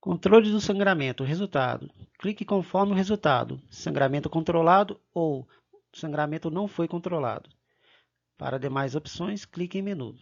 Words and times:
Controle 0.00 0.50
do 0.50 0.60
sangramento. 0.62 1.22
Resultado. 1.22 1.90
Clique 2.18 2.42
conforme 2.42 2.92
o 2.92 2.96
resultado. 2.96 3.60
Sangramento 3.70 4.30
controlado 4.30 4.98
ou 5.12 5.46
sangramento 5.92 6.50
não 6.50 6.66
foi 6.66 6.88
controlado. 6.88 7.50
Para 8.38 8.58
demais 8.58 8.94
opções, 8.94 9.44
clique 9.44 9.76
em 9.78 9.82
menu. 9.82 10.14